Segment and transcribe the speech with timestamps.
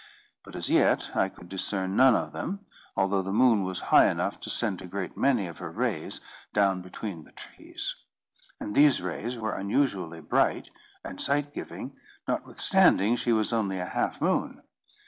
[0.43, 2.65] But as yet I could discern none of them,
[2.97, 6.21] although the moon was high enough to send a great many of her rays
[6.55, 7.97] down between the trees,
[8.59, 10.71] and these rays were unusually bright,
[11.05, 11.95] and sight giving,
[12.27, 14.63] notwithstanding she was only a half moon.